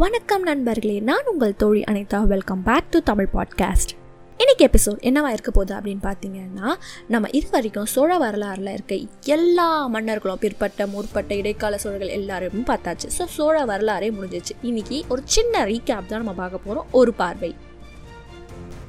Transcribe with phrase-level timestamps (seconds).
[0.00, 2.22] வணக்கம் நண்பர்களே நான் உங்கள் தோழி Anitha.
[2.24, 3.92] Welcome back to Tamil podcast
[4.38, 6.74] இன்றைக்கி எபிசோட் என்னவா இருக்க போகுது அப்படின்னு பார்த்தீங்கன்னா
[7.08, 13.08] நம்ம இது வரைக்கும் சோழ வரலாறில் இருக்க எல்லா மன்னர்களும் பிற்பட்ட முற்பட்ட இடைக்கால சோழர்கள் எல்லாருமே பார்த்தாச்சு.
[13.18, 14.52] ஸோ சோழ வரலாறே முடிஞ்சிச்சு.
[14.62, 17.54] இன்றைக்கி ஒரு சின்ன ரீகேப் தான் நம்ம பார்க்க போகிறோம் ஒரு பார்வை.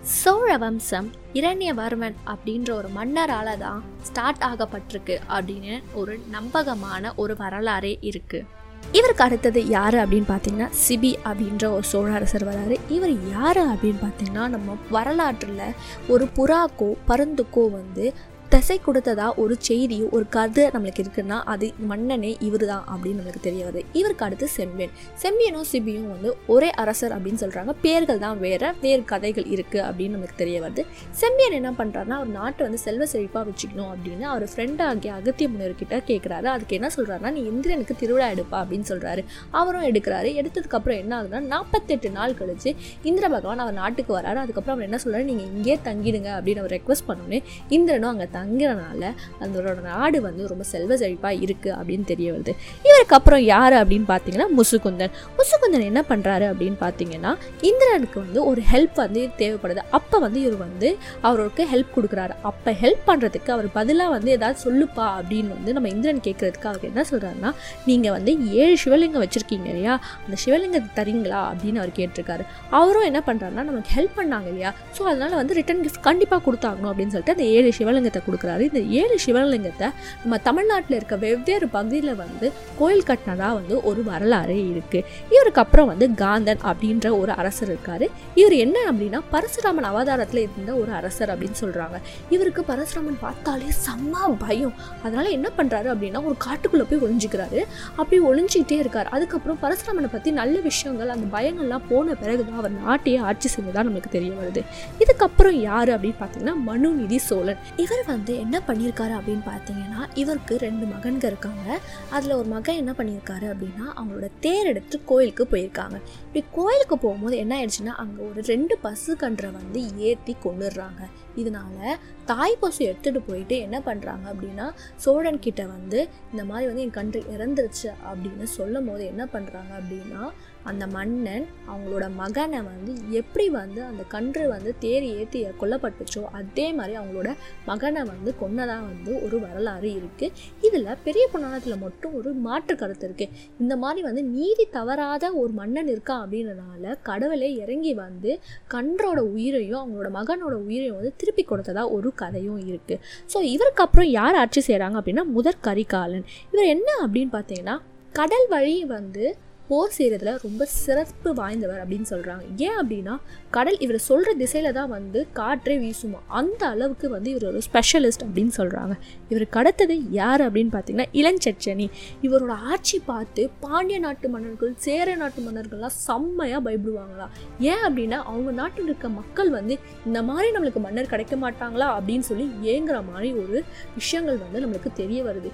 [0.01, 8.59] சோழ வம்சம் இரண்யவர்மன் அப்படின்ற ஒரு மன்னரால் தான் ஸ்டார்ட் ஆகப்பட்டிருக்கு அப்படின்னு ஒரு நம்பகமான ஒரு வரலாறே இருக்குது
[8.91, 12.75] இவருக்கு அடுத்தது யார் அப்படின்னு பார்த்தீங்கன்னா சிபி அப்படின்ற ஒரு சோழ அரசர் வராரு.
[12.89, 15.75] இவர் யார் அப்படின்னு பார்த்தீங்கன்னா நம்ம வரலாற்றில்
[16.07, 18.13] ஒரு புறாக்கோ பருந்துக்கோ வந்து
[18.53, 23.61] தசை கொடுத்ததா ஒரு செய்தியும் ஒரு கதை நம்மளுக்கு இருக்குன்னா அது மன்னனே இவர் தான் அப்படின்னு நம்மளுக்கு தெரிய
[23.67, 23.81] வருது.
[23.99, 24.91] இவருக்கு அடுத்து செம்பியன்.
[25.23, 30.35] செம்பியனும் சிபியும் வந்து ஒரே அரசர் அப்படின்னு சொல்கிறாங்க பேர்கள் தான் வேற வேறு கதைகள் இருக்குது அப்படின்னு நமக்கு
[30.41, 30.83] தெரிய வருது.
[31.21, 36.01] செம்பியன் என்ன பண்ணுறாருன்னா அவர் நாட்டை வந்து செல்வ செழிப்பாக வச்சுக்கணும் அப்படின்னு அவர் ஃப்ரெண்ட் ஆகிய அகத்திய முனிவர்கிட்ட
[36.09, 39.23] கேட்குறாரு அதுக்கு என்ன சொல்கிறாருன்னா நீ இந்திரனுக்கு திருவிழா எடுப்பா அப்படின்னு சொல்கிறாரு
[39.61, 40.31] அவரும் எடுக்கிறாரு.
[40.41, 42.73] எடுத்ததுக்கப்புறம் என்ன ஆகுதுன்னா நாற்பத்தெட்டு நாள் கழிச்சு
[43.11, 44.41] இந்திர பகவான் அவர் நாட்டுக்கு வராரு.
[44.45, 47.41] அதுக்கப்புறம் அவர் என்ன சொல்கிறாரு நீங்கள் இங்கேயே தங்கிடுங்க அப்படின்னு அவர் ரெக்வஸ்ட் பண்ணோன்னே
[47.79, 49.03] இந்திரனும் அங்கே தங்குறனால
[49.43, 52.53] அதோட நாடு வந்து ரொம்ப செல்வ செழிப்பாக இருக்குது அப்படின்னு தெரிய வருது.
[52.89, 55.13] இவருக்கு அப்புறம் யார் அப்படின்னு பார்த்தீங்கன்னா முசுகுந்தன்.
[55.37, 57.31] முசுகுந்தன் என்ன பண்ணுறாரு அப்படின்னு பார்த்தீங்கன்னா
[57.69, 59.81] இந்திரனுக்கு வந்து ஒரு ஹெல்ப் வந்து தேவைப்படுது.
[59.97, 60.89] அப்போ வந்து இவர் வந்து
[61.29, 62.33] அவருக்கு ஹெல்ப் கொடுக்குறாரு.
[62.49, 67.05] அப்போ ஹெல்ப் பண்ணுறதுக்கு அவர் பதிலாக வந்து ஏதாவது சொல்லுப்பா அப்படின்னு வந்து நம்ம இந்திரன் கேட்குறதுக்கு அவர் என்ன
[67.11, 67.51] சொல்கிறாருன்னா
[67.85, 68.31] நீங்கள் வந்து
[68.63, 69.93] ஏழு சிவலிங்கம் வச்சுருக்கீங்க இல்லையா?
[70.25, 71.41] அந்த சிவலிங்கத்தை தரீங்களா?
[71.51, 72.43] அப்படின்னு அவர் கேட்டிருக்காரு.
[72.79, 74.73] அவரும் என்ன பண்ணுறாருன்னா நமக்கு ஹெல்ப் பண்ணாங்க இல்லையா?
[74.97, 78.65] ஸோ அதனால் வந்து ரிட்டன் கிஃப்ட் கண்டிப்பாக கொடுத்தாகணும் அப்படின்னு சொல்லிட்டு அந்த ஏழு சிவலிங்கத்தை கொடுக்குறாரு.
[78.71, 79.89] இந்த ஏழு சிவலிங்கத்தை
[80.23, 82.47] நம்ம தமிழ்நாட்டில் இருக்க வெவ்வேறு பகுதியில் வந்து
[82.81, 85.05] கோயில் கட்டினதாக வந்து ஒரு வரலாறு இருக்குது
[85.35, 88.05] இவருக்கு அப்புறம் வந்து காந்தன் அப்படின்ற ஒரு அரசர் இருக்கார்.
[88.41, 91.97] இவர் என்ன அப்படின்னா பரசுராமன் அவதாரத்தில் இருந்த ஒரு அரசர் அப்படின்னு சொல்கிறாங்க
[92.35, 94.75] இவருக்கு பரசுராமன் பார்த்தாலே செம்ம பயம்.
[95.03, 97.61] அதனால் என்ன பண்ணுறாரு அப்படின்னா ஒரு காட்டுக்குள்ளே போய் ஒழிஞ்சிக்கிறாரு
[97.99, 99.09] அப்படி ஒழிஞ்சிக்கிட்டே இருக்கார்.
[99.15, 104.09] அதுக்கப்புறம் பரசுராமனை பற்றி நல்ல விஷயங்கள் அந்த பயங்கள்லாம் போன பிறகு தான் அவர் நாட்டையே ஆட்சி செஞ்சதாக நமக்கு
[104.15, 104.61] தெரிய வருது.
[105.03, 107.59] இதுக்கப்புறம் யார் அப்படின்னு பார்த்தீங்கன்னா மனுநிதி சோழன்.
[107.83, 111.67] இவர் வந்து வந்து என்ன பண்ணியிருக்காரு அப்படின்னு பார்த்தீங்கன்னா இவருக்கு ரெண்டு மகன்கள் இருக்காங்க.
[112.15, 115.97] அதில் ஒரு மகன் என்ன பண்ணியிருக்காரு அப்படின்னா அவங்களோட தேர் எடுத்து கோயிலுக்கு போயிருக்காங்க.
[116.25, 121.01] இப்படி கோயிலுக்கு போகும்போது என்ன ஆயிடுச்சுன்னா அங்கே ஒரு ரெண்டு பசு கன்றை வந்து ஏற்றி கொண்டுடுறாங்க.
[121.41, 121.97] இதனால
[122.31, 124.67] தாய் பசு எடுத்துகிட்டு போயிட்டு என்ன பண்ணுறாங்க அப்படின்னா
[125.05, 125.99] சோழன்கிட்ட வந்து
[126.31, 130.23] இந்த மாதிரி வந்து என் கன்று இறந்துருச்சு அப்படின்னு சொல்லும் போது என்ன பண்ணுறாங்க அப்படின்னா
[130.69, 136.93] அந்த மன்னன் அவங்களோட மகனை வந்து எப்படி வந்து அந்த கன்று வந்து தேர் ஏற்றி கொல்லப்பட்டுச்சோ அதே மாதிரி
[136.95, 137.29] அவங்களோட
[137.65, 143.33] மகனை வந்து கொன்னதாக வந்து ஒரு வரலாறு இருக்குது இதில் பெரிய புராணத்தில் மட்டும் ஒரு மாற்று கருத்து இருக்குது
[143.59, 148.33] இந்த மாதிரி வந்து நீதி தவறாத ஒரு மன்னன் இருக்கான் அப்படின்றனால கடவுளே இறங்கி வந்து
[148.71, 154.39] கன்றோட உயிரையும் அவங்களோட மகனோட உயிரையும் வந்து திருப்பி கொடுத்ததாக ஒரு கதையும் இருக்குது ஸோ இவருக்கு அப்புறம் யார்
[154.41, 157.77] ஆட்சி செய்கிறாங்க அப்படின்னா முதற் கரிகாலன் இவர் என்ன அப்படின்னு பார்த்தீங்கன்னா
[158.15, 159.25] கடல் வழி வந்து
[159.71, 165.27] போர் செய்கிறதுல ரொம்ப சிறப்பு வாய்ந்தவர் அப்படின்னு சொல்கிறாங்க ஏன் அப்படின்னா கடல் இவர் சொல்கிற திசையில் தான் வந்து
[165.33, 166.19] காற்றே வீசுமா.
[166.27, 168.93] அந்த அளவுக்கு வந்து இவர் ஒரு ஸ்பெஷலிஸ்ட் அப்படின்னு சொல்கிறாங்க
[169.29, 171.89] இவர் கடத்தது யார் அப்படின்னு பார்த்தீங்கன்னா இளஞ்சச்சனி
[172.21, 178.85] இவரோட ஆட்சி பார்த்து பாண்டிய நாட்டு மன்னர்கள் சேர நாட்டு மன்னர்கள்லாம் செம்மையாக பயப்படுவாங்களாம் ஏன் அப்படின்னா அவங்க நாட்டில்
[178.85, 183.63] இருக்க மக்கள் வந்து இந்த மாதிரி நம்மளுக்கு மன்னர் கிடைக்க மாட்டாங்களா அப்படின்னு சொல்லி ஏங்குற மாதிரி ஒரு
[183.95, 185.51] விஷயங்கள் வந்து நம்மளுக்கு தெரிய வருது.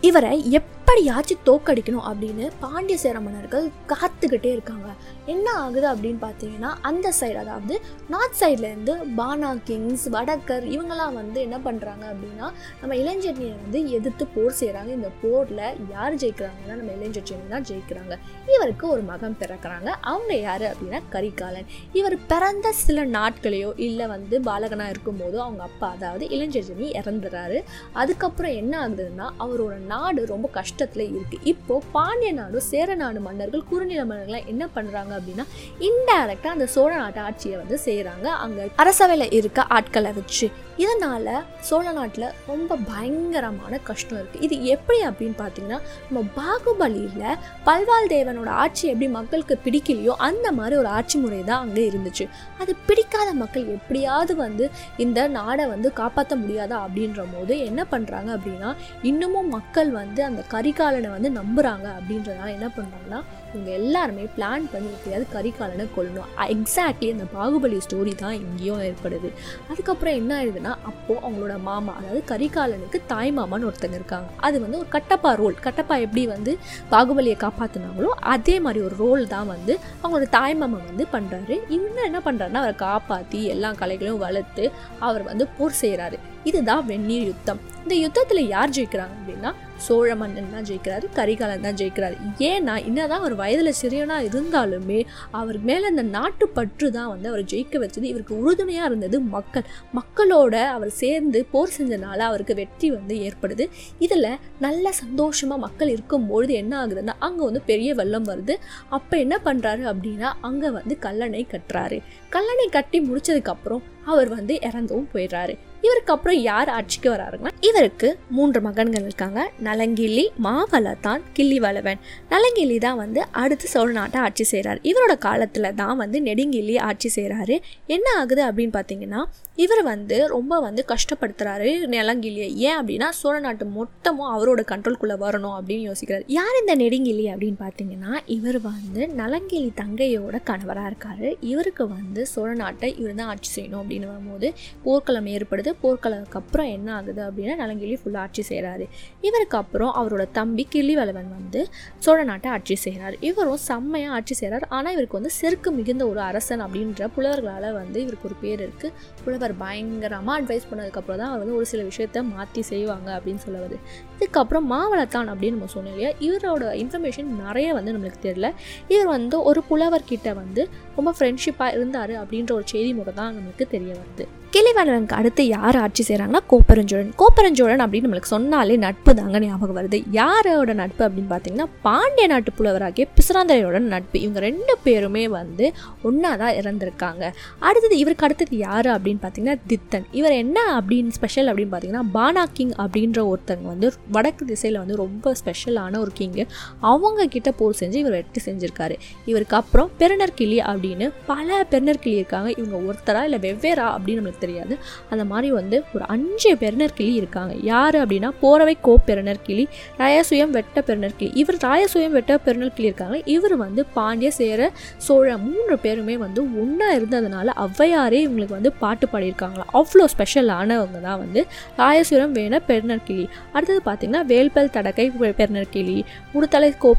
[0.00, 4.88] இவரை எப்படியாச்சும் தோக்கடிக்கணும் அப்படின்னு பாண்டிய சேர மன்னர்கள் காத்துக்கிட்டே இருக்காங்க.
[5.24, 11.56] என்ன ஆகுது அப்படின்னு பார்த்தீங்கன்னா அந்த சைடு அதாவது நார்த் சைட்லேருந்து பானா கிங்ஸ் வடக்கர் இவங்கெல்லாம் வந்து என்ன
[11.56, 17.62] பண்ணுறாங்க அப்படின்னா நம்ம இளைஞர்னியை வந்து எதிர்த்து போர் செய்கிறாங்க இந்த போரில் யார் ஜெயிக்கிறாங்கன்னா நம்ம இளைஞர்னி தான்
[17.62, 18.16] ஜெயிக்கிறாங்க.
[18.54, 19.88] இவருக்கு ஒரு மகன் பிறக்கிறாங்க.
[20.00, 21.66] அவங்க யார் அப்படின்னா கரிகாலன்.
[21.92, 28.88] இவர் பிறந்த சில நாட்களையோ இல்லை வந்து பாலகனாக இருக்கும்போதோ அவங்க அப்பா அதாவது இளைஞர்னி இறந்துறாரு அதுக்கப்புறம் என்ன
[28.88, 34.64] ஆகுதுன்னா அவரோட நாடு ரொம்ப கஷ்டத்தில் இருக்குது இப்போது பாண்டிய நாடு சேர நாடு மன்னர்கள் குறுநில மன்னர்கள்லாம் என்ன
[34.76, 35.46] பண்ணுறாங்க அப்படின்னா
[35.80, 42.34] இன்டைரக்டாக அந்த சோழ நாட்டு ஆட்சியை வந்து செய்கிறாங்க அங்கே அரசவையில் இருக்க ஆட்களை வச்சு இதனால் சோழ நாட்டில்
[42.46, 49.58] ரொம்ப பயங்கரமான கஷ்டம் இருக்குது இது எப்படி அப்படின்னு பார்த்தீங்கன்னா நம்ம பாகுபலியில் பல்வாள் தேவனோட ஆட்சி எப்படி மக்களுக்கு
[49.64, 52.28] பிடிக்கலையோ அந்த மாதிரி ஒரு ஆட்சி முறை தான் அங்கே இருந்துச்சு.
[52.58, 58.74] அது பிடிக்காத மக்கள் எப்படியாவது வந்து இந்த நாடை வந்து காப்பாற்ற முடியாதா அப்படின்ற போது என்ன பண்ணுறாங்க அப்படின்னா
[59.02, 63.22] இன்னமும் மக்கள் வந்து அந்த கரிகாலனை வந்து நம்புகிறாங்க அப்படின்றதுனால என்ன பண்ணுறாங்கன்னா
[63.56, 69.28] இவங்க எல்லாருமே பிளான் பண்ணி எப்படியாவது கரிகாலனை கொள்ளணும் எக்ஸாக்ட்லி அந்த பாகுபலி ஸ்டோரி தான் இங்கேயும் ஏற்படுது.
[69.70, 74.28] அதுக்கப்புறம் என்ன ஆயிடுதுன்னா அப்போது அவங்களோட மாமா அதாவது கரிகாலனுக்கு தாய் மாமான்னு ஒருத்தங்க இருக்காங்க.
[74.46, 76.54] அது வந்து ஒரு கட்டப்பா ரோல் கட்டப்பா எப்படி வந்து
[76.92, 82.20] பாகுபலியை காப்பாற்றினாங்களோ அதே மாதிரி ஒரு ரோல் தான் வந்து அவங்களோட தாய் மாமா வந்து பண்ணுறாரு இவங்க என்ன
[82.26, 84.66] பண்ணுறாருன்னா அவரை காப்பாற்றி எல்லா கலைகளையும் வளர்த்து
[85.08, 86.18] அவர் வந்து போர் செய்கிறாரு
[86.50, 87.62] இதுதான் வெந்நீர் யுத்தம்.
[87.86, 89.50] இந்த யுத்தத்தில் யார் ஜெயிக்கிறாங்க அப்படின்னா
[89.84, 92.16] சோழ மன்னன் தான் ஜெயிக்கிறாரு கரிகாலன் தான் ஜெயிக்கிறாரு.
[92.48, 95.00] ஏன்னா என்னதான் அவர் வயதில் சிறியனாக இருந்தாலுமே
[95.40, 98.06] அவர் மேலே அந்த நாட்டுப்பற்று தான் வந்து அவர் ஜெயிக்க வச்சது.
[98.12, 99.66] இவருக்கு உறுதுணையாக இருந்தது மக்கள்.
[99.98, 103.66] மக்களோட அவர் சேர்ந்து போர் செஞ்சனால அவருக்கு வெற்றி வந்து ஏற்படுது.
[104.06, 104.30] இதில்
[104.66, 108.56] நல்ல சந்தோஷமாக மக்கள் இருக்கும்பொழுது என்ன ஆகுதுன்னா அங்கே வந்து பெரிய வெள்ளம் வருது.
[108.98, 112.00] அப்போ என்ன பண்ணுறாரு அப்படின்னா அங்கே வந்து கல்லணை கட்டுறாரு.
[112.36, 115.56] கல்லணை கட்டி முடிச்சதுக்கப்புறம் அவர் வந்து இறந்தும் போயிடுறாரு.
[115.86, 119.40] இவருக்கு அப்புறம் யார் ஆட்சிக்கு வராருங்கன்னா இவருக்கு மூன்று மகன்கள் இருக்காங்க.
[119.68, 122.00] நலங்கிள்ளி மாவளத்தான் கிள்ளிவளவன்.
[122.34, 127.56] நலங்கிள்ளி தான் வந்து அடுத்து சோழ நாட்டை ஆட்சி செய்கிறார் இவரோட காலத்தில் தான் வந்து நெடுங்கிள்ளி ஆட்சி செய்கிறாரு
[127.96, 129.22] என்ன ஆகுது அப்படின்னு பார்த்தீங்கன்னா
[129.64, 132.48] இவர் வந்து ரொம்ப வந்து கஷ்டப்படுத்துகிறாரு நலங்கிள்ளியை.
[132.66, 136.24] ஏன் அப்படின்னா சோழ நாட்டு மொத்தமும் அவரோட கண்ட்ரோல்குள்ளே வரணும் அப்படின்னு யோசிக்கிறார்.
[136.38, 141.24] யார் இந்த நெடுங்கிள்ளி அப்படின்னு பார்த்தீங்கன்னா இவர் வந்து நலங்கிள்ளி தங்கையோட கணவராக இருக்கார்.
[141.52, 144.50] இவருக்கு வந்து சோழ நாட்டை இவர் தான் ஆட்சி செய்யணும் அப்படின்னு வரும்போது
[144.84, 145.72] போர்க்களம் ஏற்படுது.
[145.82, 148.86] போர்க்களத்துக்கு அப்புறம் என்ன ஆகுது அப்படின்னா நலங்கிள்ளி ஃபுல்லாக ஆட்சி செய்கிறாரு
[149.28, 151.60] இவருக்கு அப்புறம் அவரோட தம்பி கிள்ளிவளவன் வந்து
[151.98, 156.64] சோழ நாட்டை ஆட்சி செய்கிறார் இவரும் செம்மையாக ஆட்சி செய்கிறார் ஆனால் இவருக்கு வந்து செருக்கு மிகுந்த ஒரு அரசன்
[156.66, 158.92] அப்படின்ற புலவர்களால் வந்து இவருக்கு ஒரு பேர் இருக்குது
[159.24, 163.78] புலவர் பயங்கரமாக அட்வைஸ் பண்ணதுக்கப்புறம் தான் அவர் வந்து ஒரு சில விஷயத்த மாற்றி செய்வாங்க அப்படின்னு சொல்ல வருது.
[164.16, 166.12] இதுக்கப்புறம் மாவளத்தான் அப்படின்னு நம்ம சொன்னோம் இல்லையா?
[166.26, 168.50] இவரோட இன்ஃபர்மேஷன் நிறைய வந்து நம்மளுக்கு தெரியல.
[168.88, 170.62] இவர் வந்து ஒரு புலவர்கிட்ட வந்து
[170.96, 174.26] ரொம்ப ஃப்ரெண்ட்ஷிப்பாக இருந்தார் அப்படின்ற ஒரு செய்தி மூலம் தான் நம்மளுக்கு தெரிய வருது.
[174.56, 177.10] கிளிவளவனுக்கு அடுத்து யார் ஆட்சி செய்கிறாங்கன்னா கோப்பரஞ்சோழன்.
[177.20, 179.98] கோப்பரஞ்சோழன் அப்படின்னு நம்மளுக்கு சொன்னாலே நட்பு தாங்க ஞாபகம் வருது.
[180.18, 184.16] யாரோட நட்பு அப்படின்னு பார்த்தீங்கன்னா பாண்டிய நாட்டு புலவராகிய பிசுராந்தரையோட நட்பு.
[184.20, 185.66] இவங்க ரெண்டு பேருமே வந்து
[186.02, 187.24] ஒன்றா தான் இறந்துருக்காங்க.
[187.68, 190.06] அடுத்தது இவருக்கு அடுத்தது யார் அப்படின்னு பார்த்தீங்கன்னா தித்தன்.
[190.20, 195.34] இவர் என்ன அப்படின்னு ஸ்பெஷல் அப்படின்னு பார்த்தீங்கன்னா பானா கிங் அப்படின்ற ஒருத்தங்க வந்து வடக்கு திசையில் வந்து ரொம்ப
[195.42, 196.46] ஸ்பெஷலான ஒரு கிங்கு
[196.92, 198.98] அவங்க கிட்ட போர் செஞ்சு இவர் வெற்றி செஞ்சுருக்காரு.
[199.32, 202.48] இவருக்கு அப்புறம் பெருநர் கிளி அப்படின்னு பல பெருநர் கிளி இருக்காங்க.
[202.62, 204.74] இவங்க ஒருத்தரா இல்லை வெவ்வேறா அப்படின்னு நம்மளுக்கு தெரியாது.
[205.12, 207.54] அந்த மாதிரி வந்து ஒரு அஞ்சு பெருநர் கிளி இருக்காங்க.
[207.72, 209.64] யார் அப்படின்னா போறவை கோ பெருநர் கிளி
[210.00, 211.30] ராயசுயம் வெட்ட பெருநர் கிளி.
[211.42, 213.18] இவர் ராயசுயம் வெட்ட பெருநர் கிளி இருக்காங்க.
[213.36, 214.70] இவர் வந்து பாண்டிய சேர
[215.06, 219.66] சோழ மூன்று பேருமே வந்து ஒன்றா இருந்ததுனால ஔவையாரே இவங்களுக்கு வந்து பாட்டு பாடியிருக்காங்களா.
[219.80, 221.40] அவ்வளோ ஸ்பெஷலானவங்க தான் வந்து
[221.80, 223.24] ராயசுரம் வேண பெருநர் கிளி.
[223.54, 225.06] அடுத்தது பார்த்தீங்கன்னா வேல்பல் தடக்கை
[225.40, 225.96] பெருநர் கிளி
[226.34, 226.92] முடுத்தலை கோ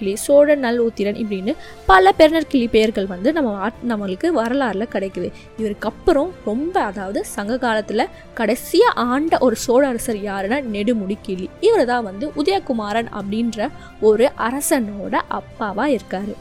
[0.00, 1.52] கிளி சோழ நல் ஊத்திரன் இப்படின்னு
[1.90, 5.28] பல பெருநர் கிளி பெயர்கள் வந்து நம்ம நம்மளுக்கு வரலாறுல கிடைக்குது.
[5.60, 11.90] இவருக்கு அப்புறம் ரொம்ப அதாவது சங்க காலத்தில் கடைசியாக ஆண்ட ஒரு சோழ அரசர் யாருன்னா நெடுமுடி கிளி இவர்
[11.92, 13.68] தான் வந்து உதயகுமாரன் அப்படின்ற
[14.08, 16.32] ஒரு அரசனோட அப்பாவாக இருக்கார்.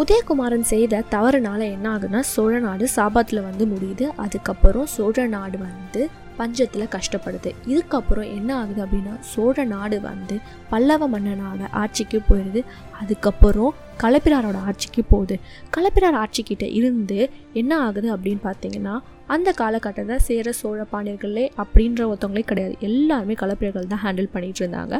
[0.00, 4.04] உதயகுமாரன் செய்த தவறுனால என்ன ஆகுதுன்னா சோழ நாடு சாபத்தில் வந்து முடியுது.
[4.24, 6.02] அதுக்கப்புறம் சோழ நாடு வந்து
[6.38, 7.50] பஞ்சத்தில் கஷ்டப்படுது.
[7.72, 10.36] இதுக்கப்புறம் என்ன ஆகுது அப்படின்னா சோழ நாடு வந்து
[10.70, 12.60] பல்லவ மன்னனோட ஆட்சிக்கு போயிடுது
[13.00, 15.36] அதுக்கப்புறம் களப்பிராரோட ஆட்சிக்கு போகுது.
[15.74, 17.18] களப்பிரார் ஆட்சிக்கிட்ட இருந்து
[17.62, 18.94] என்ன ஆகுது அப்படின்னு பார்த்தீங்கன்னா
[19.34, 22.74] அந்த காலகட்டத்தை சேர சோழ பாண்டியர்களே அப்படின்ற ஒருத்தவங்களே கிடையாது.
[22.88, 24.94] எல்லாருமே களப்பிரர்கள் தான் ஹேண்டில் பண்ணிட்டு இருந்தாங்க.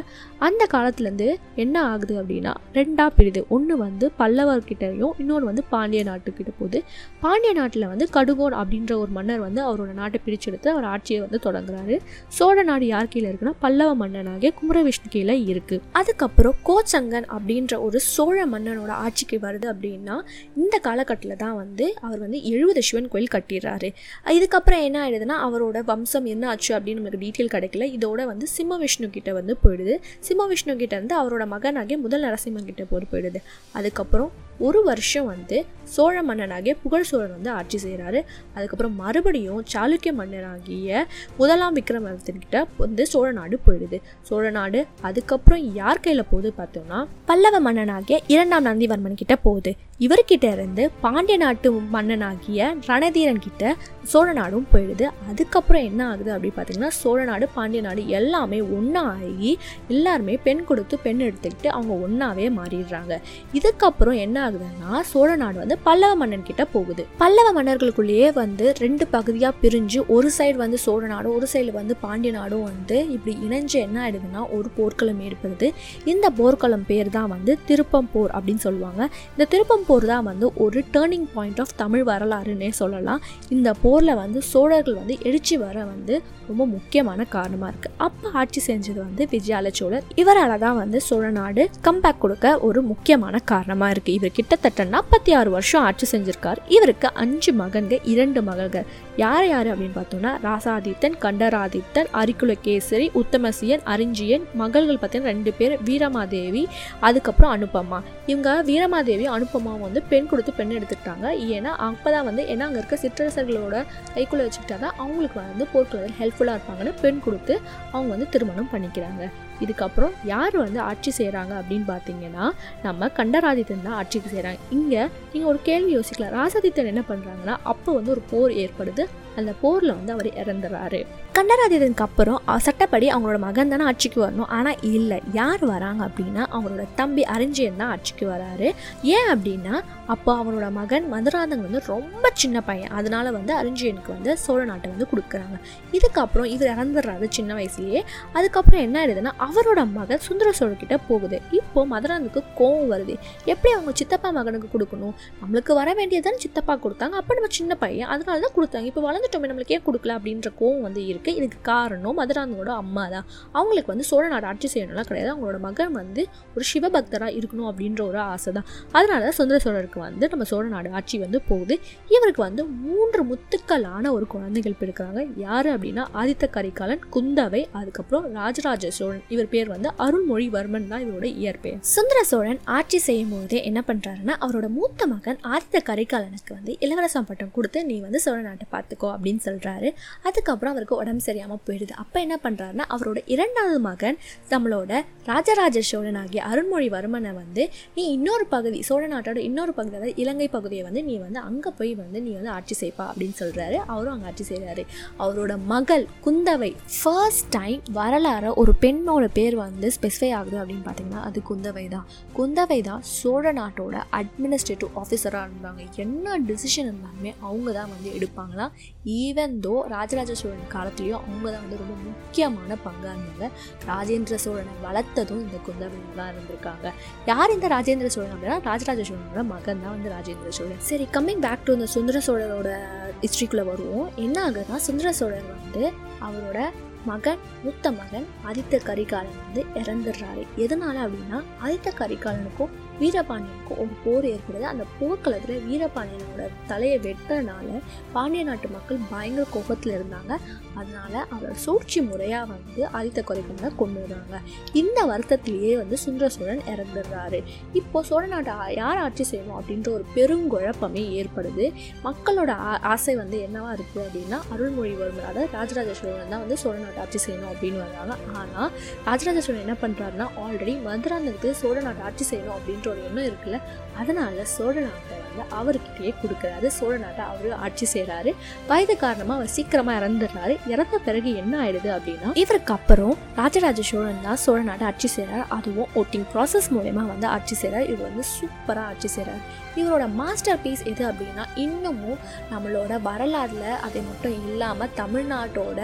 [0.47, 1.27] அந்த காலத்துலேருந்து
[1.63, 3.41] என்ன ஆகுது அப்படின்னா ரெண்டாக பிரிது.
[3.55, 6.81] ஒன்று வந்து பல்லவர்கிட்டையும் இன்னொன்று வந்து பாண்டிய நாட்டுக்கிட்ட போகுது.
[7.23, 11.97] பாண்டிய நாட்டில் வந்து கடுகோன் அப்படின்ற ஒரு மன்னர் வந்து அவரோட நாட்டை பிரிச்செடுத்து அவர் ஆட்சியை வந்து தொடங்குறாரு.
[12.37, 15.79] சோழ நாடு யார் கீழே இருக்குன்னா பல்லவ மன்னனாகிய குமரவிஷ்ணு கீழே இருக்கு.
[16.01, 20.17] அதுக்கப்புறம் கோச்சங்கன் அப்படின்ற ஒரு சோழ மன்னனோட ஆட்சிக்கு வருது அப்படின்னா
[20.61, 23.91] இந்த காலகட்டத்தில் தான் வந்து அவர் வந்து எழுபது சிவன் கோயில் கட்டிடுறாரு.
[24.25, 27.97] இதுக்கப்புறம் என்ன ஆயிடுதுன்னா அவரோட வம்சம் என்ன ஆச்சு அப்படின்னு நமக்கு டீட்டெயில் கிடைக்கல.
[27.97, 29.97] இதோட வந்து சிம்ம விஷ்ணு கிட்ட வந்து போயிடுது.
[30.19, 33.35] சிம்ம விஷ்ணு கிட்ட இருந்து அவரோட மகனாகிய முதல் நரசிம்மன் கிட்ட போய் போயிடுது.
[33.71, 38.21] அதுக்கப்புறம் ஒரு வருஷம் வந்து சோழ மன்னனாகிய புகழ் சோழன் வந்து ஆட்சி செய்கிறாரு
[38.53, 41.05] அதுக்கப்புறம் மறுபடியும் சாளுக்கிய மன்னனாகிய
[41.37, 44.01] முதலாம் விக்ரமாதித்தன் வந்து சோழ நாடு போயிடுது.
[44.21, 49.75] சோழ நாடு அதுக்கப்புறம் யார் கையில் போகுது பார்த்தோம்னா பல்லவ மன்னனாகிய இரண்டாம் நந்திவர்மன் கிட்ட போகுது.
[49.99, 55.09] இவர்கிட்ட இருந்து பாண்டிய நாட்டு மன்னனாகிய ரணதீரன் கிட்ட சோழ நாடும் போயிடுது.
[55.29, 60.99] அதுக்கப்புறம் என்ன ஆகுது அப்படின்னு பார்த்தீங்கன்னா சோழ நாடு பாண்டிய நாடு எல்லாமே ஒன்றா ஆகி எல்லாருமே பெண் கொடுத்து
[60.99, 63.17] பெண் எடுத்துக்கிட்டு அவங்க ஒன்றாவே மாறிடுறாங்க.
[63.53, 67.03] இதுக்கப்புறம் என்ன ஆகுதுன்னா சோழ நாடு வந்து பல்லவ மன்னன் கிட்ட போகுது.
[67.21, 72.31] பல்லவ மன்னர்களுக்குள்ளேயே வந்து ரெண்டு பகுதியாக பிரிஞ்சு ஒரு சைடு வந்து சோழ நாடும் ஒரு சைடு வந்து பாண்டிய
[72.39, 75.69] நாடும் வந்து இப்படி இணைஞ்சு என்ன ஆயிடுதுன்னா ஒரு போர்க்களம் ஏற்படுது.
[76.13, 79.01] இந்த போர்க்களம் பேர் தான் வந்து திருப்பம் போர் அப்படின்னு சொல்லுவாங்க.
[79.33, 83.21] இந்த திருப்பம் போர் தான் வந்து ஒரு டேர்னிங் பாயிண்ட் ஆஃப் தமிழ் வரலாறுன்னே சொல்லலாம்.
[83.57, 86.15] இந்த போரில் வந்து சோழர்கள் வந்து எழுச்சி வர வந்து
[86.49, 90.05] ரொம்ப முக்கியமான காரணமாக இருக்குது அப்போ ஆட்சி செஞ்சது வந்து விஜயால சோழர்.
[90.21, 95.49] இவரால் தான் வந்து சோழ நாடு கம்பேக் கொடுக்க ஒரு முக்கியமான காரணமாக இருக்குது இவர் கிட்டத்தட்ட நாற்பத்தி ஆறு
[95.55, 96.59] வருஷம் ஆட்சி செஞ்சிருக்கார்.
[96.75, 98.85] இவருக்கு அஞ்சு மகன்கள் இரண்டு மகள்கள்.
[99.23, 106.63] யார் யார் அப்படின்னு பார்த்தோம்னா ராசாதித்தன் கண்டராதித்தன் அரிக்குலகேசரி உத்தமசியன் அரிஞ்சியன் மகள்கள் பார்த்தீங்கன்னா ரெண்டு பேர் வீரமாதேவி
[107.09, 107.99] அதுக்கப்புறம் அனுபமா
[108.31, 111.27] இவங்க வீரமாதேவி அனுபமாவும் வந்து பெண் கொடுத்து பெண் எடுத்துக்கிட்டாங்க.
[111.57, 113.77] ஏன்னா அப்போ தான் வந்து ஏன்னா அங்கே இருக்க சிற்றரசர்களோட
[114.15, 117.55] கைக்குள்ளே வச்சுக்கிட்டா தான் அவங்களுக்கு வந்து போர்க்குள்ள ஹெல்ப்ஃபுல்லாக இருப்பாங்கன்னு பெண் கொடுத்து
[117.93, 119.23] அவங்க வந்து திருமணம் பண்ணிக்கிறாங்க.
[119.65, 122.45] இதுக்கப்புறம் யார் வந்து ஆட்சி செய்கிறாங்க அப்படின்னு பார்த்தீங்கன்னா
[122.85, 125.01] நம்ம கண்டராதித்தன் தான் ஆட்சிக்கு செய்கிறாங்க இங்கே
[125.31, 126.35] நீங்கள் ஒரு கேள்வி யோசிக்கலாம்.
[126.39, 129.05] ராசாதித்தன் என்ன பண்ணுறாங்கன்னா அப்போ வந்து ஒரு போர் ஏற்படுது.
[129.39, 130.99] அந்த போரில் வந்து அவர் இறந்துறாரு.
[131.37, 134.49] கண்டராதித்தனுக்கு அப்புறம் சட்டப்படி அவங்களோட மகன் தானே ஆட்சிக்கு வரணும்.
[134.57, 138.67] ஆனால் இல்லை யார் வராங்க அப்படின்னா அவங்களோட தம்பி அறிஞ்சியன் தான் ஆட்சிக்கு வராரு.
[139.15, 139.75] ஏன் அப்படின்னா
[140.13, 142.93] அப்போ அவனோட மகன் மதுராந்தகன் வந்து ரொம்ப சின்ன பையன்.
[142.99, 145.57] அதனால வந்து அறிஞ்சியனுக்கு வந்து சோழ நாட்டை வந்து கொடுக்குறாங்க.
[145.97, 148.01] இதுக்கப்புறம் இவர் இறந்துடுறாரு சின்ன வயசுலேயே.
[148.37, 151.39] அதுக்கப்புறம் என்ன ஆயிடுதுன்னா அவரோட மகன் சுந்தர சோழக்கிட்ட போகுது.
[151.59, 153.15] இப்போ மதுராந்தனுக்கு கோவம் வருது.
[153.53, 155.15] எப்படி அவங்க சித்தப்பா மகனுக்கு கொடுக்கணும்?
[155.41, 157.15] நம்மளுக்கு வர வேண்டியதுதான் சித்தப்பா கொடுத்தாங்க.
[157.21, 158.09] அப்போ நம்ம சின்ன பையன்.
[158.15, 158.87] அதனால தான் கொடுத்தாங்க.
[158.91, 163.25] இப்போ வளர்ந்துட்டோமே நம்மளுக்கு ஏன் கொடுக்கல அப்படின்ற கோவம் வந்து இருக்குது இதுக்கு காரணம் மதுராந்தகனோட அம்மா தான்.
[163.57, 165.29] அவங்களுக்கு வந்து சோழ நாடு ஆட்சி செய்யணும்லாம் கிடையாது.
[165.33, 166.21] அவங்களோட மகன் வந்து
[166.55, 168.67] ஒரு சிவபக்தராக இருக்கணும் அப்படின்ற ஒரு ஆசை தான்.
[168.97, 171.77] அதனால தான் சுந்தர சோழருக்கு வந்து நம்ம சோழ நாடு ஆட்சி வந்து போகுது.
[172.15, 175.23] இவருக்கு வந்து மூன்று முத்துக்களான ஒரு குழந்தைகள் பிறக்கிறாங்க.
[175.45, 179.23] யார் அப்படின்னா ஆதித்த கரிகாலன் குந்தவை அதுக்கப்புறம் ராஜராஜ சோழன்.
[179.35, 181.79] இவர் பேர் வந்து அருள்மொழிவர்மன் தான் இவரோட இயற்பெயர்.
[181.95, 187.55] சுந்தர சோழன் ஆட்சி செய்யும் போதே என்ன பண்ணுறாருன்னா அவரோட மூத்த மகன் ஆதித்த கரிகாலனுக்கு வந்து இளவரசம் பட்டம்
[187.59, 189.10] கொடுத்து நீ வந்து சோழ நாட்டை பார்த்துக்கோ.
[189.15, 189.89] அப்படின்னு சொல்றாரு.
[190.27, 191.93] அதுக்கப்புறம் அவருக்கு உடம்பு சரியாம போயிடுது.
[192.03, 194.19] அப்போ என்ன பண்ணுறாருன்னா அவரோட இரண்டாவது மகன்
[194.53, 194.91] நம்மளோட
[195.31, 197.65] ராஜராஜ சோழன் ஆகிய அருண்மொழிவர்மனை வந்து
[197.95, 201.93] நீ இன்னொரு பகுதி சோழ நாட்டோட இன்னொரு பகுதி அதாவது இலங்கை பகுதியை வந்து நீ வந்து அங்கே போய்
[202.01, 204.83] வந்து நீ வந்து ஆட்சி செய்ப்பா அப்படின்னு சொல்கிறாரு அவரும் அங்கே ஆட்சி செய்கிறாரு
[205.23, 211.39] அவரோட மகள் குந்தவை ஃபர்ஸ்ட் டைம் வரலாறு ஒரு பெண்ணோட பேர் வந்து ஸ்பெசிஃபை ஆகுது அப்படின்னு பார்த்தீங்கன்னா அது
[211.49, 212.05] குந்தவை தான்.
[212.37, 215.81] குந்தவை தான் சோழ நாட்டோட அட்மினிஸ்ட்ரேட்டிவ் ஆஃபீஸராக இருந்தாங்க.
[216.03, 218.71] என்ன டிசிஷன் இருந்தாலுமே அவங்க தான் வந்து எடுப்பாங்களாம்.
[219.05, 223.47] ஈவன் தோ ராஜராஜ சோழன் காலத்துலேயும் அவங்க தான் வந்து ரொம்ப முக்கியமான பங்காக இருந்தாங்க.
[223.87, 226.91] ராஜேந்திர சோழனை வளர்த்ததும் இந்த குந்தவை தான் இருந்திருக்காங்க.
[227.25, 228.59] யார் இந்த ராஜேந்திர சோழன் அப்படின்னா?
[228.63, 230.79] ராஜராஜ சோழனோட மகன் தான் வந்து ராஜேந்திர சோழன்.
[230.79, 232.79] சரி கம்மிங் பேக் டு இந்த சுந்தர சோழரோட
[233.21, 234.09] ஹிஸ்ட்ரிக்குள்ளே வருவோம்.
[234.15, 235.91] என்ன ஆகுதுன்னா சுந்தர சோழர் வந்து
[236.27, 236.69] அவரோட
[237.05, 240.45] மகன் மூத்த மகன் ஆதித்த கரிகாலன் வந்து இறந்துடுறாரு.
[240.57, 242.69] எதனால அப்படின்னா ஆதித்த கரிகாலனுக்கும்
[243.01, 244.61] வீரபாண்டியனுக்கு ஒரு போர் ஏற்படுது.
[244.61, 247.79] அந்த போர்க்களத்தில் வீரபாண்டியனோட தலையை வெட்டனால
[248.13, 250.37] பாண்டிய நாட்டு மக்கள் பயங்கர கோபத்தில் இருந்தாங்க.
[250.75, 254.39] அதனால அவர் சூழ்ச்சி முறையாக வந்து ஆதித்த கரிகாலனை கொண்டு வராங்க
[254.73, 257.43] இந்த வருத்தத்திலேயே வந்து சுந்தர சோழன் இறந்துடுறாரு.
[257.73, 261.73] இப்போ சோழ நாட்டை யார் ஆட்சி செய்யணும் அப்படின்ற ஒரு பெருங்குழப்பமே ஏற்படுது.
[262.03, 267.03] மக்களோட ஆ- ஆசை வந்து என்னவா இருக்குது அப்படின்னா அருள்மொழிவர்மன் அதாவது ராஜராஜ சோழன் தான் வந்து சோழ நாட்டை
[267.03, 268.35] ஆட்சி செய்யணும் அப்படின்னு வர்றாங்க.
[268.35, 268.71] ஆனால்
[269.05, 273.59] ராஜராஜ சோழன் என்ன பண்ணுறாருன்னா ஆல்ரெடி மதுராந்தகத்துக்கு சோழ நாட்டை ஆட்சி செய்யணும் அப்படின்ற ஒரு இருக்குல்ல
[273.97, 276.67] அதனால சோழ நாட்டை வந்து அவர்கிட்டயே கொடுக்குறாரு.
[276.77, 278.33] சோழ நாட்டை அவரு ஆட்சி செய்கிறாரு
[278.69, 280.55] வயது காரணமாக அவர் சீக்கிரமாக இறந்துடுறாரு.
[280.73, 285.91] இறந்த பிறகு என்ன ஆயிடுது அப்படின்னா இவருக்கு அப்புறம் ராஜராஜ சோழன் தான் சோழ நாட்டை ஆட்சி செய்கிறார் அதுவும்
[286.01, 289.43] ஓட்டிங் ப்ராசஸ் மூலயமா வந்து ஆட்சி செய்கிறார் இவர் வந்து சூப்பராக ஆட்சி செய்கிறார்
[289.79, 292.21] இவரோட மாஸ்டர் பீஸ் எது அப்படின்னா இன்னமும்
[292.51, 295.79] நம்மளோட வரலாறில் அதை மட்டும் இல்லாமல் தமிழ்நாட்டோட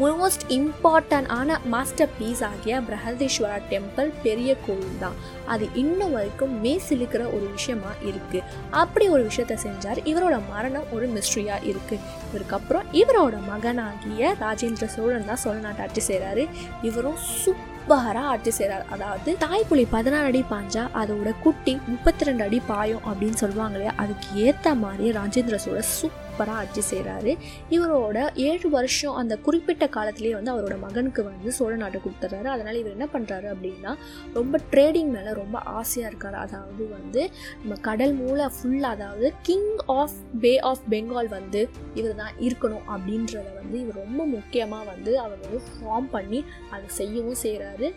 [0.00, 5.16] மோஸ்ட் இம்பார்ட்டன்ட் ஆன மாஸ்டர் பீஸ் ஆகிய பிரகதீஸ்வரா டெம்பிள் பெரிய கோவில் தான்.
[5.52, 9.96] அது இன்னும் வரைக்கும் மேசிலுக்கிற ஒரு விஷயமா இருக்குது அப்படி ஒரு விஷயத்த செஞ்சார்.
[10.04, 12.02] இவரோட மரணம் ஒரு மிஸ்ட்ரியாக இருக்குது
[12.34, 16.48] இதுக்கப்புறம் இவரோட மகனாகிய ராஜேந்திர சோழன் தான் சோழ நாட்டை ஆட்சி செய்கிறாரு
[16.82, 23.00] இவரும் சூப்பராக ஆட்சி செய்கிறார் அதாவது தாய்ப்புலி பதினாறு அடி பாஞ்சா அதோட குட்டி முப்பத்தி ரெண்டு அடி பாயும்
[23.04, 23.94] அப்படின்னு சொல்லுவாங்க இல்லையா?
[23.96, 27.32] அதுக்கு ஏற்ற மாதிரி ராஜேந்திர சோழர் சூப்பராக ஆட்சி செய்கிறாரு
[27.70, 28.18] இவரோட
[28.48, 33.06] ஏழு வருஷம் அந்த குறிப்பிட்ட காலத்திலேயே வந்து அவரோட மகனுக்கு வந்து சோழ நாட்டை கொடுத்துட்றாரு அதனால் இவர் என்ன
[33.14, 33.92] பண்ணுறாரு அப்படின்னா
[34.32, 36.36] ரொம்ப ட்ரேடிங் மேலே ரொம்ப ஆசையாக இருக்கார்.
[36.44, 37.22] அதாவது வந்து
[37.60, 41.62] நம்ம கடல் மூளை ஃபுல்லாக அதாவது king of bay of Bengal வந்து
[41.94, 46.40] இவர் தான் இருக்கணும் அப்படின்றத வந்து இவர் ரொம்ப முக்கியமாக வந்து அவர் வந்து ஃபார்ம் பண்ணி
[46.70, 47.88] அதை செய்யவும் செய்கிறாரு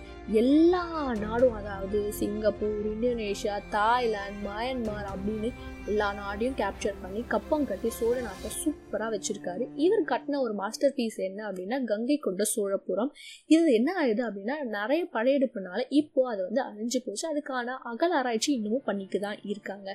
[0.42, 0.84] எல்லா
[1.22, 5.50] நாடும் அதாவது சிங்கப்பூர் இந்தோனேஷியா தாய்லாந்து மயன்மார் அப்படின்னு
[5.90, 9.64] எல்லா நாடையும் கேப்சர் பண்ணி கப்பம் கட்டி சோழ நாட்டை சூப்பராக வச்சிருக்காரு.
[9.86, 13.12] இவர் கட்டின ஒரு மாஸ்டர் பீஸ் என்ன அப்படின்னா கங்கை கொண்ட சோழபுரம்.
[13.54, 17.26] இது என்ன ஆகுது அப்படின்னா நிறைய படையெடுப்புனால இப்போ அது வந்து அழிஞ்சு போச்சு.
[17.32, 19.90] அதுக்கான அகல் ஆராய்ச்சி இன்னமும் பண்ணிட்டு தான் இருக்காங்க.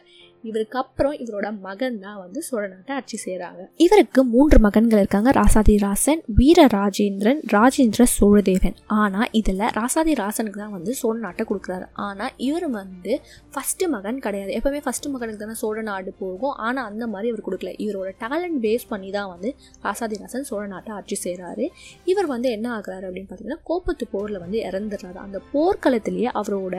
[0.49, 5.31] இவருக்கு அப்புறம் இவரோட மகன் தான் வந்து சோழ நாட்டை ஆட்சி செய்கிறாங்க இவருக்கு மூன்று மகன்கள் இருக்காங்க.
[5.41, 8.77] ராசாதி ராசன் வீர ராஜேந்திரன் ராஜேந்திர சோழதேவன்.
[9.01, 11.89] ஆனால் இதில் ராசாதி ராசனுக்கு தான் வந்து சோழ நாட்டை கொடுக்குறாரு.
[12.09, 13.15] ஆனால் இவர் வந்து
[13.55, 14.53] ஃபஸ்ட்டு மகன் கிடையாது.
[14.59, 16.55] எப்பவுமே ஃபஸ்ட்டு மகனுக்கு தானே சோழ சோழ நாடு போகும்.
[16.67, 17.71] ஆனால் அந்த மாதிரி இவர் கொடுக்கல.
[17.85, 19.49] இவரோட டேலண்ட் பேஸ் பண்ணி தான் வந்து
[19.85, 21.65] ராசாதிராசன் சோழ நாட்டை ஆட்சி செய்கிறாரு
[22.11, 25.19] இவர் வந்து என்ன ஆகிறாரு அப்படின்னு பார்த்தீங்கன்னா கோப்பத்து போரில் வந்து இறந்துடுறாரு.
[25.25, 26.77] அந்த போர்க்களத்திலேயே அவரோட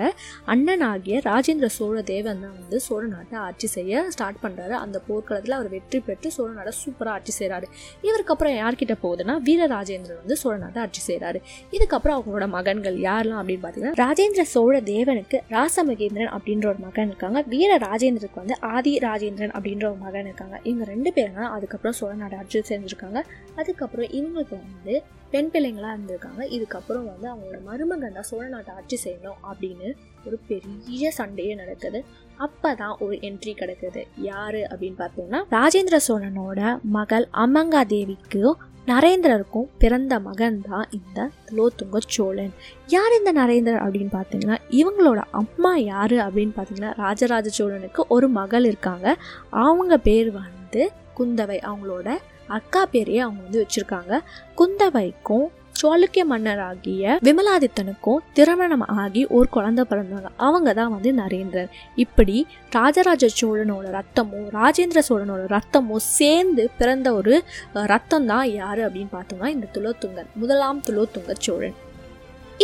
[0.53, 5.69] அண்ணனாகிய ராஜேந்திர சோழ தேவன் தான் வந்து சோழ நாட்டை ஆட்சி செய்ய ஸ்டார்ட் பண்ணுறாரு அந்த போர்க்களத்தில் அவர்
[5.75, 7.69] வெற்றி பெற்று சோழ நாட்டை சூப்பராக ஆட்சி செய்கிறாரு
[8.07, 11.41] இவருக்கு அப்புறம் யார்கிட்ட போகுதுன்னா வீரராஜேந்திரன் வந்து சோழ நாட்டை ஆட்சி செய்கிறாரு
[11.77, 17.39] இதுக்கப்புறம் அவங்களோட மகன்கள் யாரெல்லாம் அப்படின்னு பார்த்தீங்கன்னா ராஜேந்திர சோழ தேவனுக்கு ராசமகேந்திரன் அப்படின்ற ஒரு மகன் இருக்காங்க.
[17.53, 20.57] வீர ராஜேந்திரனுக்கு வந்து ஆதி ராஜேந்திரன் அப்படின்ற ஒரு மகன் இருக்காங்க.
[20.69, 23.21] இவங்க ரெண்டு பேரும் தான் அதுக்கப்புறம் சோழநாடு ஆட்சி செஞ்சுருக்காங்க
[23.61, 24.95] அதுக்கப்புறம் இவங்களுக்கு வந்து
[25.33, 26.41] பெண் பிள்ளைங்களாக இருந்திருக்காங்க.
[26.55, 29.89] இதுக்கப்புறம் வந்து அவங்களோட மருமகன் தான் சோழ நாட்டை ஆட்சி செய்யணும் அப்படின்னு
[30.27, 32.01] ஒரு பெரிய சண்டையே நடக்குது.
[32.37, 34.01] அப்போ தான் ஒரு என்ட்ரி கிடைக்குது.
[34.31, 42.53] யார் அப்படின்னு பார்த்தோம்னா ராஜேந்திர சோழனோட மகள் அமங்கா தேவிக்கும் நரேந்திரருக்கும் பிறந்த மகன் தான் இந்த துலோத்துங்க சோழன்.
[42.87, 49.17] யார் இந்த நரேந்திரர் அப்படின்னு பார்த்தீங்கன்னா இவங்களோட அம்மா யார் அப்படின்னு பார்த்தீங்கன்னா ராஜராஜ சோழனுக்கு ஒரு மகள் இருக்காங்க.
[49.49, 51.59] அவங்க பேர் வந்து குந்தவை.
[51.69, 52.17] அவங்களோட
[52.47, 54.19] அக்கா பேரையே அவங்க வந்து வச்சுருக்காங்க.
[54.55, 55.47] குந்தவைக்கும்
[55.79, 61.71] சாளுக்கிய மன்னராகிய விமலாதித்தனுக்கும் திருமணம் ஆகி ஒரு குழந்தை பிறந்தாங்க அவங்க தான் வந்து நரேந்திரர்.
[62.03, 62.37] இப்படி
[62.77, 67.35] ராஜராஜ சோழனோட ரத்தமும் ராஜேந்திர சோழனோட ரத்தமும் சேர்ந்து பிறந்த ஒரு
[67.93, 71.77] ரத்தம் தான் யார் அப்படின்னு பார்த்தோம்னா இந்த துலோத்துங்கன் முதலாம் துலோத்துங்க சோழன்.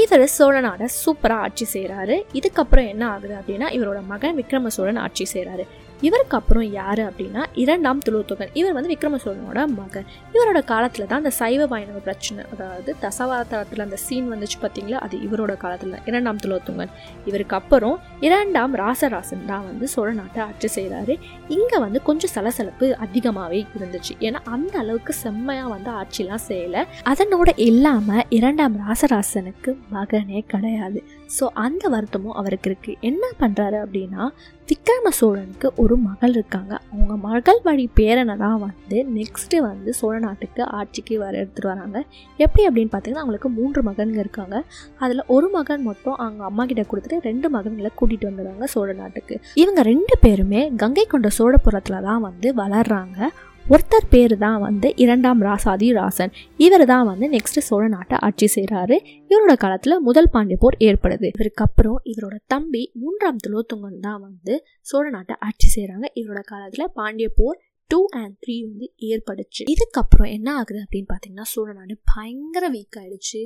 [0.01, 5.65] இவர் சோழநாடை சூப்பராக ஆட்சி செய்கிறாரு இதுக்கப்புறம் என்ன ஆகுது அப்படின்னா இவரோட மகன் விக்ரம சோழன் ஆட்சி செய்கிறாரு
[6.07, 8.51] இவருக்கு அப்புறம் யார் அப்படின்னா இரண்டாம் துளுத்துகன்.
[8.59, 10.07] இவர் வந்து விக்ரம சோழனோட மகன்.
[10.35, 15.53] இவரோட காலத்தில் தான் அந்த சைவ வைணவ பிரச்சனை அதாவது தசவாரத்தில் அந்த சீன் வந்துச்சு பார்த்தீங்களா அது இவரோட
[15.63, 16.93] காலத்தில் தான் இரண்டாம் துளோத்துங்கன்
[17.29, 21.15] இவருக்கு அப்புறம் இரண்டாம் ராசராசன் தான் வந்து சோழ நாட்டை ஆட்சி செய்கிறாரு
[21.57, 24.13] இங்கே வந்து கொஞ்சம் சலசலப்பு அதிகமாகவே இருந்துச்சு.
[24.27, 26.83] ஏன்னா அந்த அளவுக்கு செம்மையாக வந்து ஆட்சிலாம் செய்யலை.
[27.11, 31.01] அதனோட இல்லாமல் இரண்டாம் ராசராசனுக்கு மகனே கிடையாது.
[31.37, 34.23] ஸோ அந்த வருத்தமும் அவருக்கு இருக்குது என்ன பண்ணுறாரு அப்படின்னா
[34.69, 36.73] விக்ரம சோழனுக்கு ஒரு மகள் இருக்காங்க.
[36.91, 41.97] அவங்க மகள் வழி பேரனை தான் வந்து நெக்ஸ்ட்டு வந்து சோழ நாட்டுக்கு ஆட்சிக்கு வர எடுத்துகிட்டு வராங்க.
[42.45, 44.57] எப்படி அப்படின்னு பார்த்தீங்கன்னா அவங்களுக்கு மூன்று மகன்கள் இருக்காங்க.
[45.03, 49.37] அதில் ஒரு மகன் மட்டும் அவங்க அம்மா கிட்ட கொடுத்துட்டு ரெண்டு மகன்களை கூட்டிகிட்டு வந்துடுறாங்க சோழ நாட்டுக்கு.
[49.63, 53.29] இவங்க ரெண்டு பேருமே கங்கை கொண்ட சோழபுரத்தில் தான் வந்து வளர்கிறாங்க
[53.71, 56.31] ஒருத்தர் பேர் தான் வந்து இரண்டாம் ராசாதி ராசன்.
[56.65, 58.95] இவர் தான் வந்து நெக்ஸ்ட் சோழ நாட்டை ஆட்சி செய்கிறாரு
[59.31, 61.27] இவரோட காலத்தில் முதல் பாண்டிய போர் ஏற்படுது.
[61.35, 67.29] இவருக்கு அப்புறம் இவரோட தம்பி மூன்றாம் துலோத்துங்கன் தான் வந்து சோழ நாட்டை ஆட்சி செய்கிறாங்க இவரோட காலத்தில் பாண்டிய
[67.39, 67.59] போர்
[67.91, 69.63] டூ அண்ட் த்ரீ வந்து ஏற்படுச்சு.
[69.73, 73.41] இதுக்கப்புறம் என்ன ஆகுது அப்படின்னு பார்த்தீங்கன்னா சோழ நாடு பயங்கர வீக் ஆயிடுச்சு.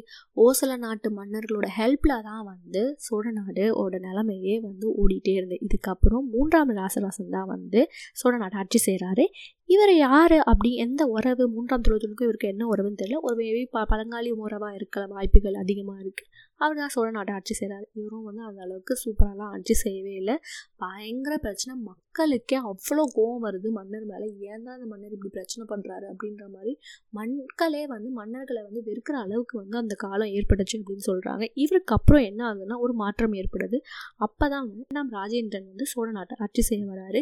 [0.46, 5.60] ஓசல நாட்டு மன்னர்களோட ஹெல்ப்பில் தான் வந்து சோழ நாடோட நிலைமையே வந்து ஓடிட்டே இருந்தது.
[5.68, 7.82] இதுக்கப்புறம் மூன்றாம் ராசராசன் தான் வந்து
[8.14, 9.26] சோழ நாட்டை ஆட்சி செய்கிறாரு
[9.70, 11.44] இவர் யார் அப்படி எந்த உறவு?
[11.54, 13.18] மூன்றாம் துளத்துனுக்கும் இவருக்கு என்ன உறவுன்னு தெரியல.
[13.28, 16.30] ஒரு மேபி ப பழங்காலி உறவாக இருக்க வாய்ப்புகள் அதிகமாக இருக்குது
[16.62, 20.36] அவர் தான் சோழ நாட்டை ஆட்சி செய்கிறார் இவரும் வந்து அந்த அளவுக்கு சூப்பராலாம் ஆட்சி செய்யவே இல்லை.
[20.84, 21.74] பயங்கர பிரச்சனை.
[21.90, 23.68] மக்களுக்கே அவ்வளோ கோவம் வருது.
[23.78, 26.74] மன்னர் மேலே ஏன் தான் அந்த மன்னர் இப்படி பிரச்சனை பண்ணுறாரு அப்படின்ற மாதிரி
[27.20, 32.42] மக்களே வந்து மன்னர்களை வந்து வெறுக்கிற அளவுக்கு வந்து அந்த காலம் ஏற்பட்டுச்சு அப்படின்னு சொல்கிறாங்க இவருக்கு அப்புறம் என்ன
[32.50, 33.80] ஆகுதுன்னா ஒரு மாற்றம் ஏற்படுது.
[34.28, 37.22] அப்போ தான் வந்து நாம் ராஜேந்திரன் வந்து சோழ நாட்டை ஆட்சி செய்ய வராரு.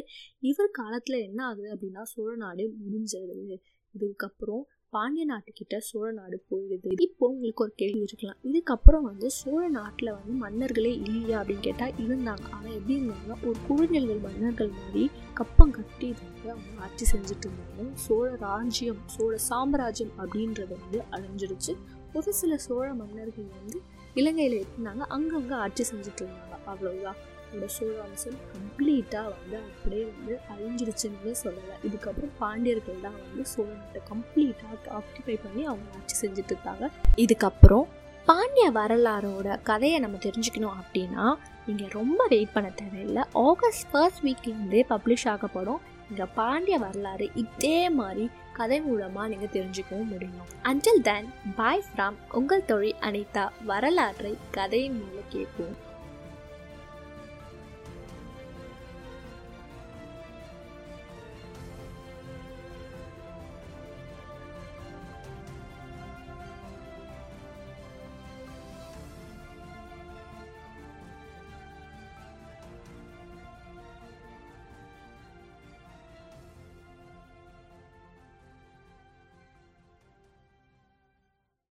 [0.52, 3.58] இவர் காலத்தில் என்ன ஆகுது அப்படின்னா சோழ நாடு முடிஞ்சிருது
[3.96, 6.90] இதுக்கப்புறம் பாண்டிய நாட்டுக்கிட்ட சோழ நாடு போயிடுது.
[6.98, 8.38] இப்போ உங்களுக்கு ஒரு கேள்வி இருக்கலாம்.
[8.44, 12.46] இதுக்கப்புறம் வந்து சோழ நாட்டில் வந்து மன்னர்களே இல்லையா அப்படின்னு கேட்டால் இருந்தாங்க.
[12.52, 17.94] ஆனால் எப்படி இருந்தாங்கன்னா ஒரு குழுநிலைகள் மன்னர்கள் மாதிரி கப்பம் கட்டி வந்து அவங்க ஆட்சி செஞ்சுட்டு இருந்தாங்க.
[17.94, 21.76] சோழ ராஜ்யம் சோழ சாம்ராஜ்யம் அப்படின்றது வந்து அழிஞ்சிருச்சு.
[22.14, 23.80] ஒரு சில சோழ மன்னர்கள் வந்து
[24.14, 25.06] இலங்கையில் இருந்தாங்க.
[25.16, 26.58] அங்கங்கே ஆட்சி செஞ்சுட்டு இருந்தாங்க.
[26.68, 27.22] அவ்வளோதான்
[27.56, 31.76] இந்த சோழ வம்சம் கம்ப்ளீட்டாக வந்து அப்படியே வந்து அழிஞ்சிருச்சுன்னு சொல்லலை.
[31.90, 36.88] இதுக்கப்புறம் பாண்டியர்கள் தான் வந்து சோழ நாட்டை கம்ப்ளீட்டாக ஆக்குபை பண்ணி அவங்க ஆட்சி செஞ்சுட்டு இருக்காங்க
[37.26, 37.86] இதுக்கப்புறம்
[38.28, 41.26] பாண்டிய வரலாறோட கதையை நம்ம தெரிஞ்சுக்கணும் அப்படின்னா
[41.68, 43.24] நீங்கள் ரொம்ப வெயிட் பண்ண தேவையில்லை.
[43.48, 48.26] ஆகஸ்ட் ஃபர்ஸ்ட் வீக்லேருந்தே பப்ளிஷ் ஆகப்படும் இந்த பாண்டிய வரலாறு இதே மாதிரி
[48.58, 50.50] கதை மூலமாக நீங்கள் தெரிஞ்சுக்கவும் முடியும்.
[50.70, 55.76] அண்டில் தென் பாய் ஃப்ரம் உங்கள் தொழில் அனிதா வரலாற்றை கதையின் மூலம் கேட்போம்.